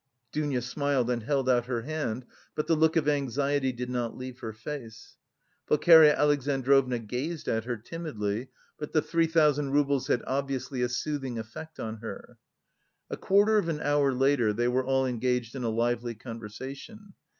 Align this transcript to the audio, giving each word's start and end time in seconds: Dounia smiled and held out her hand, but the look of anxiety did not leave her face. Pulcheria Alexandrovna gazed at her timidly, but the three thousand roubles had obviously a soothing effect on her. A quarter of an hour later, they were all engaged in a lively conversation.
Dounia 0.33 0.63
smiled 0.63 1.11
and 1.11 1.21
held 1.21 1.47
out 1.47 1.67
her 1.67 1.83
hand, 1.83 2.25
but 2.55 2.65
the 2.65 2.73
look 2.75 2.95
of 2.95 3.07
anxiety 3.07 3.71
did 3.71 3.87
not 3.91 4.17
leave 4.17 4.39
her 4.39 4.51
face. 4.51 5.15
Pulcheria 5.67 6.15
Alexandrovna 6.17 6.97
gazed 6.97 7.47
at 7.47 7.65
her 7.65 7.77
timidly, 7.77 8.49
but 8.79 8.93
the 8.93 9.03
three 9.03 9.27
thousand 9.27 9.69
roubles 9.73 10.07
had 10.07 10.23
obviously 10.25 10.81
a 10.81 10.89
soothing 10.89 11.37
effect 11.37 11.79
on 11.79 11.97
her. 11.97 12.39
A 13.11 13.15
quarter 13.17 13.59
of 13.59 13.69
an 13.69 13.79
hour 13.79 14.11
later, 14.11 14.51
they 14.53 14.67
were 14.67 14.83
all 14.83 15.05
engaged 15.05 15.53
in 15.53 15.63
a 15.63 15.69
lively 15.69 16.15
conversation. 16.15 17.13